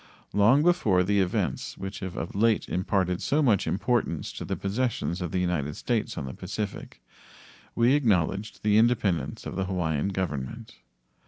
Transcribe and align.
Long 0.33 0.63
before 0.63 1.03
the 1.03 1.19
events 1.19 1.77
which 1.77 1.99
have 1.99 2.15
of 2.17 2.33
late 2.33 2.67
imparted 2.67 3.21
so 3.21 3.43
much 3.43 3.67
importance 3.67 4.33
to 4.33 4.43
the 4.43 4.55
possessions 4.55 5.21
of 5.21 5.31
the 5.31 5.37
United 5.37 5.75
States 5.75 6.17
on 6.17 6.25
the 6.25 6.33
Pacific 6.33 7.03
we 7.75 7.93
acknowledged 7.93 8.63
the 8.63 8.79
independence 8.79 9.45
of 9.45 9.55
the 9.55 9.65
Hawaiian 9.65 10.07
Government. 10.07 10.73